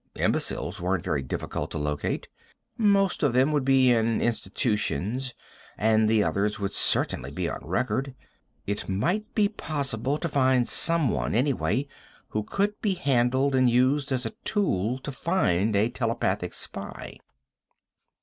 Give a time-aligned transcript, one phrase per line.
[0.15, 2.27] Imbeciles weren't very difficult to locate.
[2.75, 5.35] Most of them would be in institutions,
[5.77, 8.15] and the others would certainly be on record.
[8.65, 11.87] It might be possible to find someone, anyway,
[12.29, 17.19] who could be handled and used as a tool to find a telepathic spy.